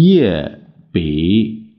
[0.00, 0.60] 叶
[0.92, 1.72] 比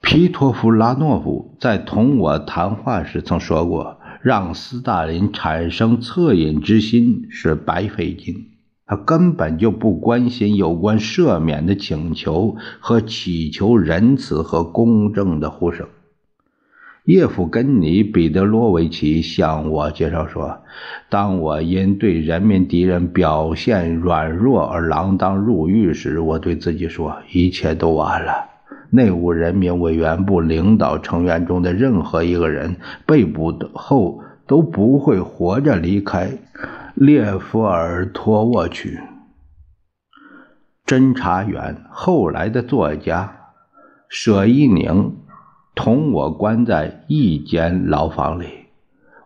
[0.00, 8.46] 皮托夫拉诺夫在同我谈话时曾说过：“让斯大林产生恻隐之心是白费劲，
[8.86, 15.88] 他根本就不关心有关赦免的请求和祈求仁慈和公正的呼声。”
[17.04, 20.60] 叶夫根尼·彼得罗维奇向我介绍说
[21.10, 28.32] ：“当我因对人民敌人表现软弱而锒铛入狱时，我对自己说，一切都完了。
[28.90, 36.30] 内务人民委员部领导成员中的任何一个人被捕后都不会活着离开
[36.94, 39.00] 列夫尔托沃区。”
[40.86, 43.38] 侦查员，后来的作家
[44.08, 45.16] 舍伊宁。
[45.74, 48.46] 同我关在一间牢房里，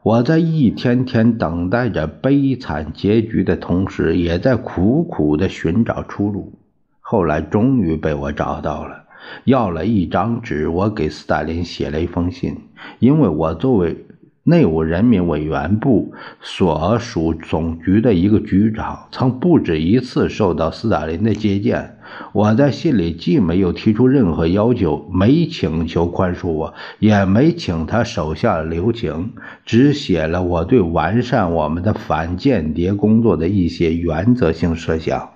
[0.02, 6.52] 我在一天天等待着悲惨结局的同时，也在苦苦的寻找出路。
[7.00, 9.04] 后来终于被我找到了，
[9.44, 12.56] 要了一张纸，我给斯大林写了一封信，
[13.00, 14.05] 因为我作为。
[14.48, 21.98] 内务人民委员部所属总局的一个局长，曾不止一次受到斯大林的接见。
[22.32, 29.32] 我在信里既没有提出任何要求，没请求宽恕我，也没请他手下留情，
[29.64, 35.30] 只写了我对完善我们的反间谍工作的一些原则性设想。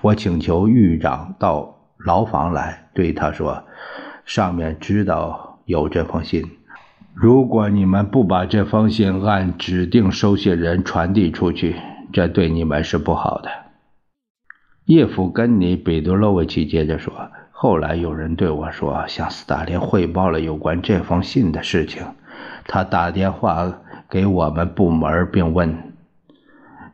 [0.00, 3.64] 我请求狱长到牢房来，对他说
[4.24, 6.42] ：“上面知道有这封信。”
[7.20, 11.74] 如果你们不把这封信按指定收信人传递出去，
[12.12, 13.50] 这对你们是不好的。
[14.84, 17.12] 叶夫根尼·彼得洛维奇接着说
[17.50, 22.06] ：“后来有人对我说，向斯大林汇报了有关这封信的事情。
[22.68, 25.76] 他打电话给我们部门，并问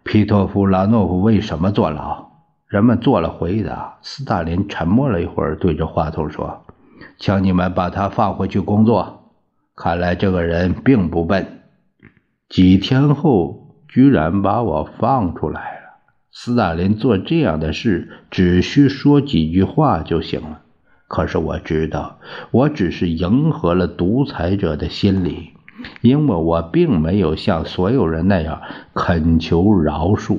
[0.04, 2.30] 皮托夫拉诺夫为什么坐牢。
[2.66, 3.98] 人们做了回答。
[4.00, 6.64] 斯大林沉默了一会儿，对着话筒说
[7.20, 9.20] ：‘请你们把他放回去工作。’”
[9.76, 11.62] 看来这个人并不笨，
[12.48, 15.80] 几天后居然把我放出来了。
[16.30, 20.60] 斯大林做这样的事只需说几句话就行了。
[21.08, 22.18] 可是我知道，
[22.50, 25.50] 我只是迎合了独裁者的心理，
[26.00, 28.62] 因为我并没有像所有人那样
[28.94, 30.38] 恳求饶恕，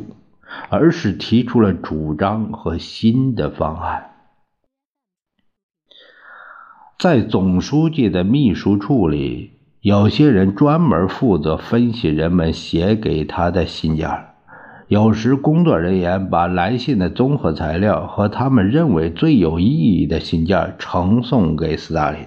[0.69, 4.14] 而是提出了主张和新的方案。
[6.97, 9.51] 在总书记的秘书处里，
[9.81, 14.09] 有些人专门负责分析人们写给他的信件。
[14.87, 22.21] 有时，工作人员把来信的综合材料和他们认为最有意义的信件呈送给斯大林，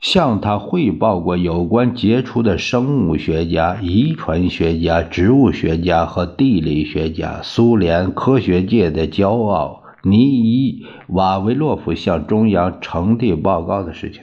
[0.00, 9.82] 向他汇报过有关杰出的生物学家、遗传学家、植物学家和地理学家——苏联科学界的骄傲。
[10.10, 14.22] 尼伊瓦维洛夫向中央呈递报告的事情，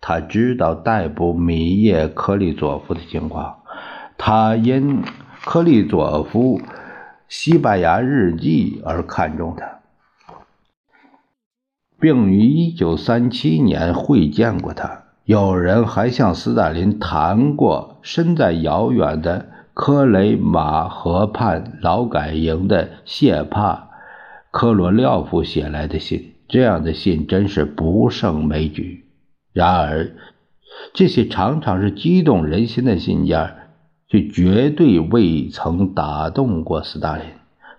[0.00, 3.58] 他知道逮捕米叶科利佐夫的情况，
[4.18, 5.02] 他因
[5.44, 6.58] 科利佐夫
[7.28, 9.80] 《西班牙日记》而看中他，
[11.98, 15.02] 并于1937年会见过他。
[15.24, 23.88] 有人还向斯大林谈过身在遥远的科雷马河畔劳改营的谢帕。
[24.52, 29.06] 科罗廖夫写来的信，这样的信真是不胜枚举。
[29.54, 30.12] 然而，
[30.92, 33.54] 这些常常是激动人心的信件，
[34.08, 37.24] 却绝对未曾打动过斯大林。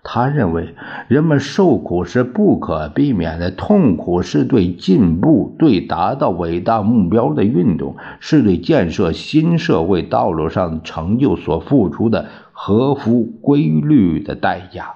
[0.01, 0.74] 他认为，
[1.07, 14.95] 人们受苦是不可避免的，痛苦是对进步、对达到伟大目标的运动，是对建设新社会道路上成就所付出的合乎规律的代价。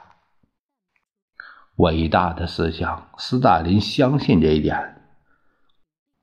[1.77, 4.95] 伟大的思想，斯大林相信这一点。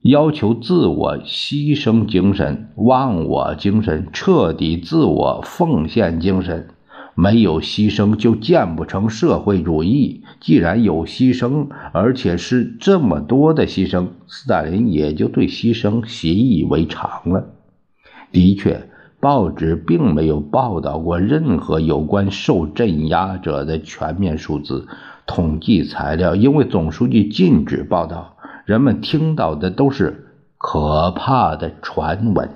[0.03, 6.69] 要求自我牺牲精神、忘我精神、彻底自我奉献精神，
[7.15, 10.25] 没有牺牲就建不成社会主义。
[10.41, 17.47] 既然有牺牲，而且是这么多的牺牲，斯大林也就对牺牲习以为常了。
[18.33, 18.89] 的确，
[19.21, 24.89] 报纸并没有报道过任何有关受镇压者的全面数字。
[25.27, 28.37] 统计材料，因为总书记禁止报道，
[28.67, 30.27] 人们听到的都是
[30.59, 32.51] 可怕的传闻。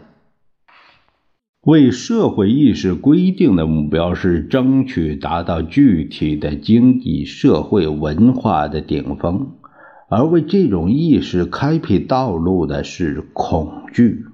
[1.62, 9.48] 为社会意识规定的目标是争取达到具体的经济社会文化的顶峰，
[10.08, 14.24] 而为这种意识开辟道路的是恐惧。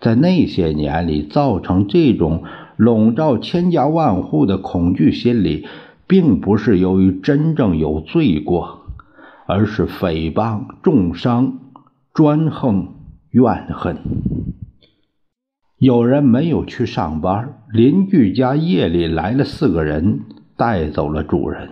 [0.00, 2.42] 在那些年里，造成这种
[2.76, 5.66] 笼罩千家万户的恐惧心理，
[6.06, 8.86] 并不是由于真正有罪过，
[9.46, 11.58] 而是诽谤、重伤、
[12.14, 12.94] 专横、
[13.30, 13.96] 怨恨。
[15.78, 20.20] 有人没有去上班，邻居家夜里来了四个人，
[20.56, 21.68] 带走了主人。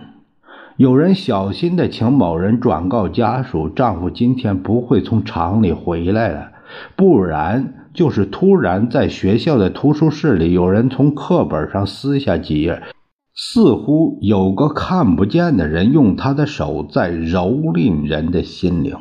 [0.77, 6.51] 有人小心的请某人转告家属，丈夫今天不会从厂里回来了，
[6.95, 7.81] 不然。
[7.95, 12.83] 就是突然在学校的图书室里，有人从课本上撕下几页，
[13.37, 18.95] 似乎有个看不见的人用他的手在蹂躏人的心灵。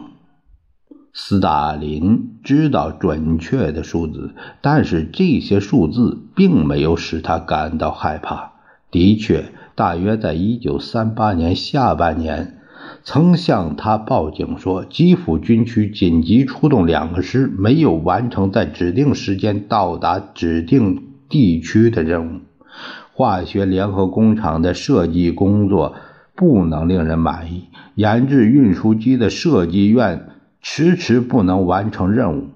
[1.13, 8.55] 斯大林知道准确的数字，但是这些数字并没有使他感到害怕。
[8.91, 12.59] 的确，大约在一九三八年下半年。
[13.05, 22.41] 曾向他报警说，基辅军区紧急出动两个师，没有完成在指定时间到达指定地区的任务。
[23.15, 25.95] 化学联合工厂的设计工作
[26.35, 30.27] 不能令人满意，研制运输机的设计院
[30.61, 32.49] 迟迟不能完成任务。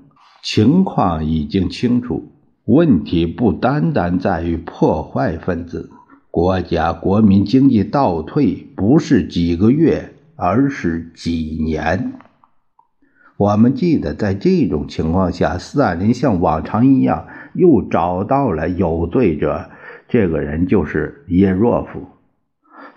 [0.43, 2.33] 情况已经清楚，
[2.65, 5.91] 问题不单单在于破坏分子，
[6.31, 10.15] 国家国民经济倒退不是几个月。
[10.41, 12.13] 而是几年。
[13.37, 19.69] 我们记得，在这种情况下，斯大林像往常一样又找到了有罪者。
[20.09, 22.07] 这个人就是叶若夫。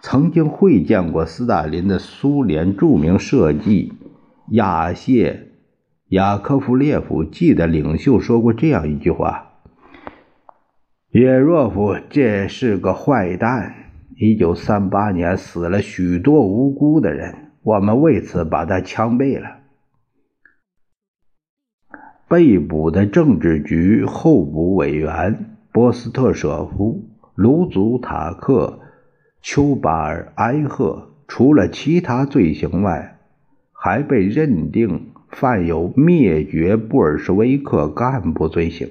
[0.02, 3.94] 曾经会见过斯大林的苏联著名设计
[4.50, 5.50] 亚谢
[6.08, 9.52] 雅科夫列夫记得领袖说过这样一句话
[11.12, 13.76] ：“叶若夫这是个坏蛋。”
[14.18, 19.58] 一九三八年死了许多无辜的人，我们为此把他枪毙了。
[22.28, 28.80] 被捕的政治局候补委员波斯特舍夫、卢祖塔克、
[29.42, 33.20] 丘巴尔埃赫，除了其他罪行外，
[33.72, 38.90] 还被认定犯有灭绝布尔什维克干部罪行。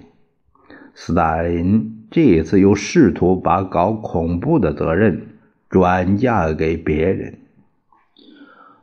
[0.95, 1.97] 斯大林。
[2.13, 5.29] 这次又试图把搞恐怖的责任
[5.69, 7.39] 转嫁给别人。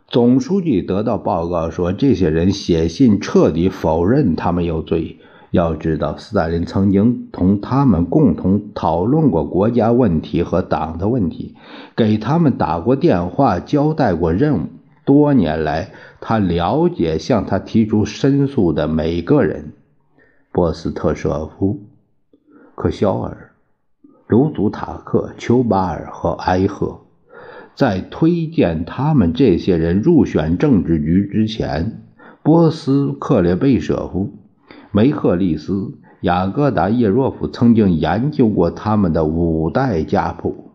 [0.07, 5.17] 总书记得到报告说，这些人写信彻底否认他们有罪。
[5.51, 11.55] 要知道，斯大林曾经同他们共同讨论过国家问题和党的问题，
[11.95, 14.67] 给他们打过电话，交代过任务。
[15.05, 19.71] 多年来，他了解向他提出申诉的每个人。
[20.51, 21.79] 波斯特舍夫。
[22.75, 23.51] 克肖尔、
[24.27, 26.99] 卢祖塔克、丘巴尔和埃赫，
[27.73, 32.03] 在推荐他们这些人入选政治局之前，
[32.43, 34.33] 波斯克列贝舍夫、
[34.97, 40.71] 梅赫利斯、雅各达叶若夫曾经研究过他们的五代家谱。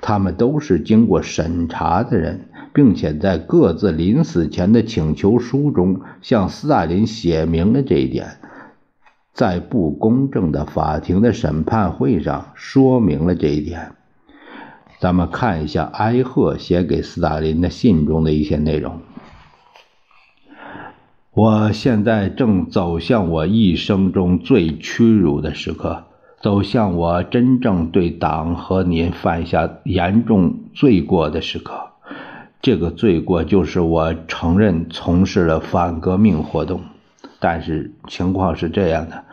[0.00, 8.38] 他们都是经过审查的人，并且在各自临死前的请求书中向斯大林写明了这一点。
[9.34, 13.92] 在不公正的法庭的审判会上说明了这一点。
[14.98, 18.98] 咱们看一下埃赫写给斯大林的信中的一些内容。
[21.32, 26.06] 我现在正走向我一生中最屈辱的时刻，
[26.42, 31.90] 走向我真正对党和您犯下严重罪过的时刻。
[32.60, 36.80] 这个罪过就是我承认从事了反革命活动。
[37.38, 39.24] 但是情况是这样的，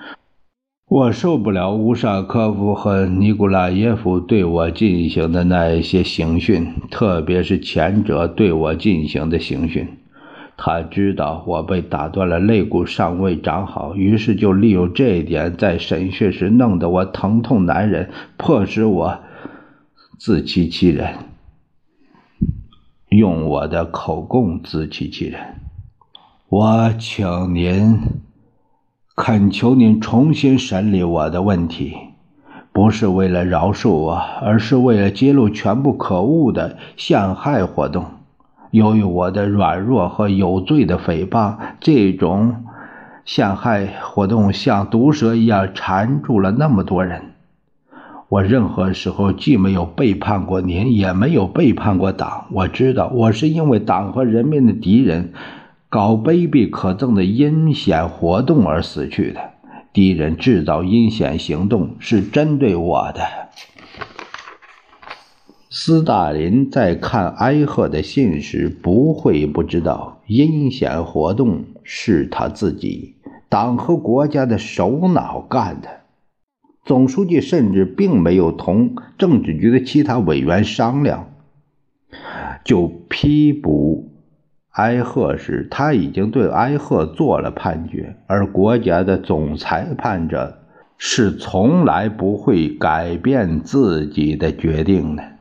[0.88, 9.88] 我受不了乌沙科夫和尼古拉耶夫对我进行的那一些刑讯，特别是前者对我进行的刑讯。
[10.60, 19.20] 他知道我被打断了肋骨，尚未长好，于是就利用这一点，在审讯时弄得我疼痛难忍，迫使我
[20.18, 21.14] 自欺欺人，
[23.10, 25.40] 用我的口供自欺欺人。
[26.50, 28.00] 我请您，
[29.16, 31.94] 恳求您重新审理我的问题，
[32.74, 38.06] 不是为了饶恕我，而是为了揭露全部可恶的陷害活动。
[38.72, 42.66] 由于我的软弱和有罪的诽谤，这种
[43.26, 47.22] 陷害活动像毒蛇一样缠住了那么多人。
[48.30, 52.48] 我任何时候既没有背叛过您，也没有背叛过党。
[52.52, 55.32] 我知道，我是因为党和人民的敌人
[55.88, 59.40] 搞卑鄙可憎的阴险活动而死去的。
[59.94, 63.22] 敌人制造阴险行动是针对我的。
[65.80, 73.18] 斯大林在看埃赫的信时，不会不知道阴险活动是他自己
[73.48, 75.88] 党和国家的首脑干的。
[76.84, 81.30] 总书记甚至并没有同政治局的其他委员商量，
[82.64, 84.12] 就批捕
[84.72, 90.58] 埃赫时，他已经对埃赫做了判决，而国家的总裁判者
[90.98, 95.37] 是从来不会改变自己的决定的。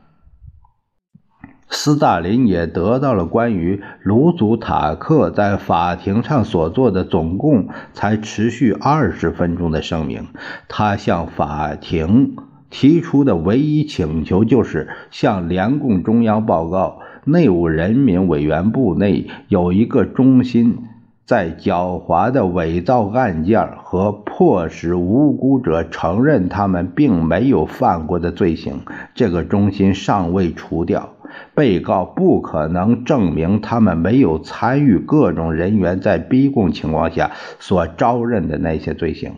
[1.69, 10.27] 斯大林也得到了关于卢祖塔克在法庭上所做的总共才持续二十分钟的声明。
[10.69, 12.35] 他向法庭
[12.69, 20.77] 提出的唯一请求就是向联共中央报告，内务人民委员部内有一个中心，
[21.25, 28.81] 在狡猾的伪造案件和迫使无辜者承认他们并没有犯过的罪行。
[29.13, 31.09] 这个中心尚未除掉。
[31.53, 39.33] 被告不可能证明他们没有参与各种人员在逼供情况下所招认的那些罪行。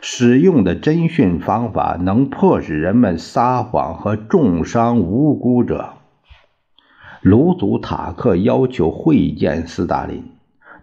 [0.00, 5.94] 使用的侦讯方法能迫使人们撒谎和重伤无辜者。
[7.20, 10.22] 卢祖塔克要求会见斯大林，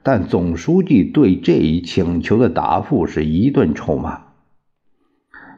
[0.04, 4.25] 但总书记对这一请求的答复是一顿臭骂。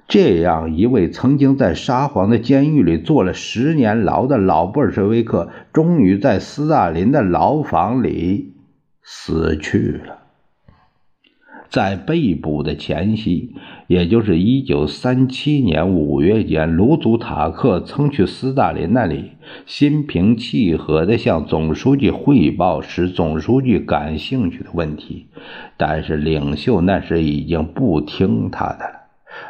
[0.08, 8.54] 这样一位曾经在沙皇的监狱里坐了十年牢的老布尔什维克，终于在斯大林的牢房里
[9.04, 10.20] 死去了。
[11.70, 13.54] 在被捕的前夕，
[13.88, 19.32] 也就是一九三七年五月间，卢祖塔克曾去斯大林那里，
[19.66, 25.28] 心平气和地向总书记汇报使总书记感兴趣的问题，
[25.76, 28.97] 但是领袖那时已经不听他的了。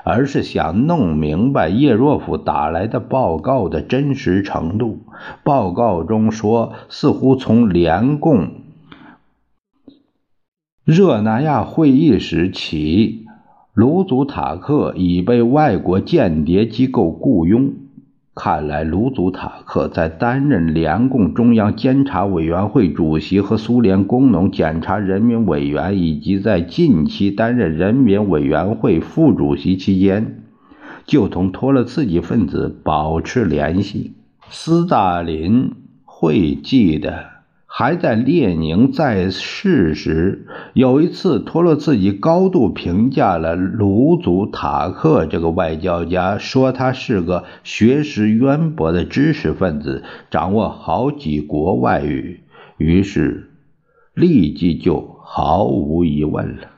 [0.04, 5.00] 而是想弄明白叶若夫打来的报告的真实程度。
[5.44, 8.50] 报告中说，似乎从联共
[10.84, 13.26] 热那亚会议时起，
[13.74, 17.74] 卢祖塔克已被外国间谍机构雇佣。
[18.40, 30.44] 看来，卢祖塔克在担任联共中央监察委员会主席和苏联工农检察人民委员，以及在近期担任人民委员会副主席期间，
[31.08, 34.14] 就同托洛茨基分子保持联系。
[34.52, 35.72] 斯大林
[36.06, 37.37] 会记得。
[37.80, 52.40] 还在列宁在世时，有一次，托洛茨基高度评价了卢祖塔克这个外交家，说他是个学识渊博的知识分子，掌握好几国外语。
[52.78, 53.52] 于是，
[54.16, 56.70] 立即就毫无疑问了。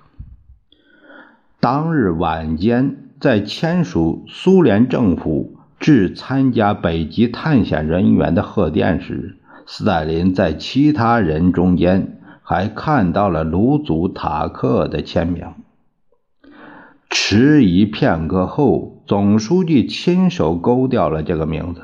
[1.61, 9.37] 当日晚间，在签署苏联政府致参加北极探险人员的贺电时。
[9.71, 15.53] 斯大林在其他人中间还看到了卢祖塔克的签名。
[17.11, 21.83] 迟疑片刻后，总书记亲手勾掉了这个名字。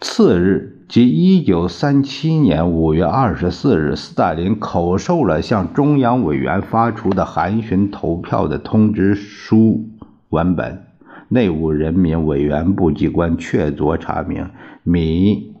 [0.00, 9.88] 次日，即一九三七年五月二十四日，斯大林口授了向中央委员发出的函询投票的通知书
[10.30, 10.88] 文本。
[11.34, 14.50] 内务人民委员部机关确凿查明，
[14.84, 15.56] 米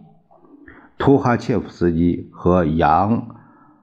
[0.98, 3.34] 图哈切夫斯基和杨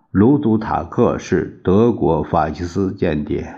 [0.10, 3.56] 卢祖塔克是德国法西斯间谍。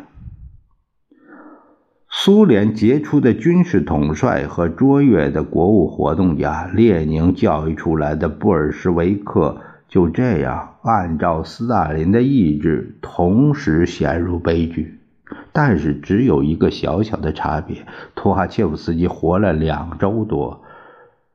[2.10, 15.03] 苏联杰出的军事统帅和卓越的国务活动家，列宁教育出来的布尔什维克，就这样按照斯大林的意志，同时陷入悲剧。
[15.52, 17.86] 但是只有一个小小的差别：
[18.16, 20.64] 托哈切夫斯基活了两周多，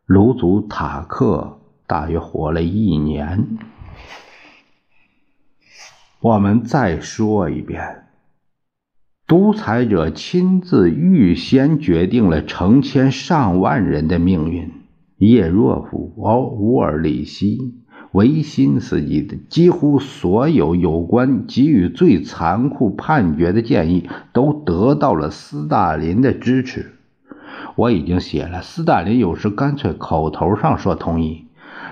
[0.06, 3.58] 卢祖塔克大约活了一年。
[6.20, 8.06] 我们再说一遍，
[9.26, 14.72] 独裁者亲自预先决定了成千上万人的命运。
[15.18, 17.84] 叶若夫、奥乌尔里希。
[18.12, 26.92] 维新斯基的几乎所有有关给予最残酷判决的建议都得到了斯大林的支持。
[27.76, 31.44] 我已经写了，斯大林有时干脆口头上说同意，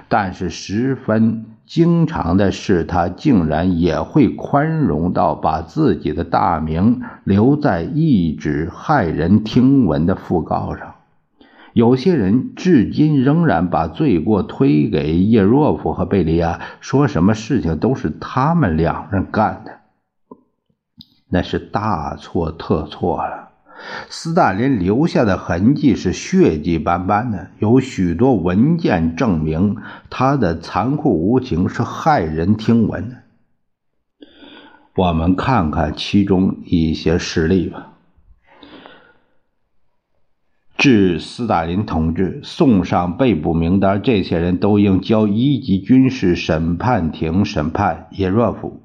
[0.09, 10.96] 但是十分经常的是，他竟然也会宽容到把自己的大名留在一纸骇人听闻的讣告上。
[11.77, 19.73] 有些人至今仍然把罪过推给叶若夫和贝利亚，说什么事情都是他们两人干的，
[21.29, 23.51] 那是大错特错了。
[24.09, 29.77] 斯大林留下的痕迹是血迹斑斑的，有许多文件证明
[30.09, 33.17] 他的残酷无情是骇人听闻的。
[34.97, 37.96] 我们看看其中一些事例吧。
[40.79, 48.09] 致斯大林同志，送上被捕名单，这些人都应交一级军事审判庭审判。
[48.13, 48.83] 叶若夫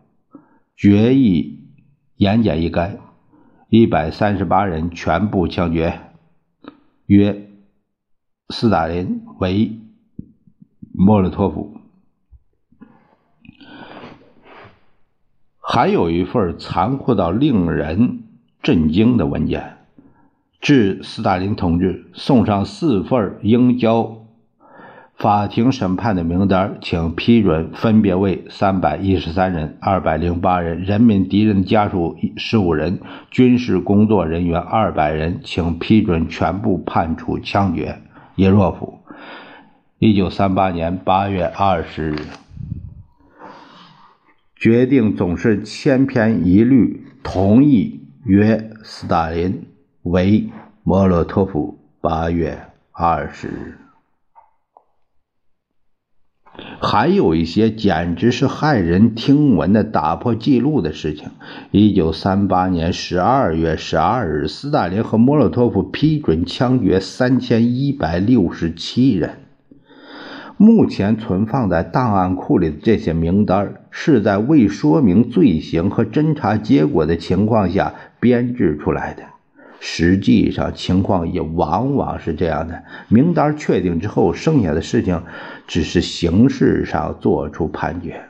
[0.76, 1.68] 决议
[2.16, 2.98] 言简意赅。
[3.70, 6.00] 一百三十八人全部枪决，
[7.06, 7.50] 约
[8.50, 9.80] 斯大林为
[10.94, 11.78] 莫洛托夫。
[15.60, 18.24] 还有一份残酷到令人
[18.62, 19.81] 震惊的文件，
[20.62, 24.18] 致斯大林同志，送上四份应交。
[25.18, 33.00] 法庭审判的名单，请批准，分别为三百一十三人、二百零八人，人民敌人家属十五人，
[33.30, 38.00] 军事工作人员二百人，请批准全部判处枪决。
[38.36, 39.00] 叶若夫，
[40.00, 42.16] 一九三八年八月二十日，
[44.56, 49.66] 决定总是千篇一律，同意约斯大林
[50.04, 50.50] 为
[50.84, 51.78] 莫洛托夫。
[52.02, 52.58] 八月
[52.92, 53.78] 二十日。
[56.82, 61.30] 还有一些简直是骇人听闻的打破记录的事情。
[61.70, 69.38] 一九三八年十二月十二日，斯大林和莫洛托夫批准枪决三千一百六十七人。
[70.58, 79.24] 目前存放在档案库里的这些名单，是在未说明罪行和侦查结果的情况下编制出来的。
[79.84, 85.24] 实际上，情况也往往是这样的：名单确定之后，剩下的事情
[85.66, 88.22] 只是形式上做出判决。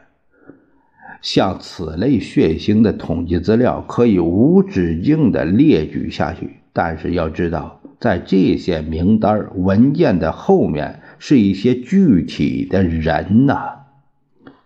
[1.21, 13.80] 像此类血腥的统计资料可以无止境地列举下去，但是要知道，在这些名单文件的后面，是一些具体的人呐。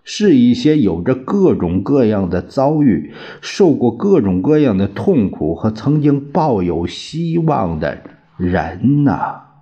[0.06, 7.98] 是一些有着各种各样的遭遇、受过各种各样的痛苦和曾经抱有希望的
[8.38, 9.55] 人呐。